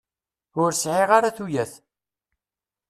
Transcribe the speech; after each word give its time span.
Ur 0.61 0.71
sεiɣ 0.75 1.09
ara 1.17 1.35
tuyat. 1.37 1.73